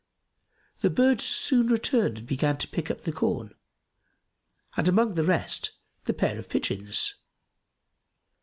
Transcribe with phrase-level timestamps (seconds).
[0.79, 3.53] The birds soon returned and began to pick up the corn,
[4.75, 5.73] and among the rest
[6.05, 7.13] the pair of pigeons.